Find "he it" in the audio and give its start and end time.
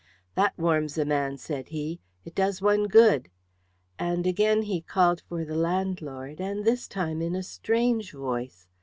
1.67-2.33